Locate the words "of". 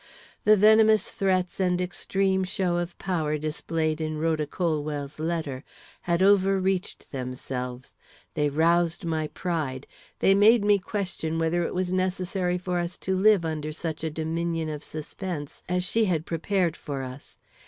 2.77-2.97, 14.69-14.83